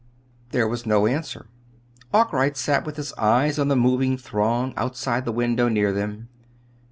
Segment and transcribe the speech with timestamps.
[0.49, 1.45] There was no answer.
[2.11, 6.27] Arkwright sat with his eyes on the moving throng outside the window near them.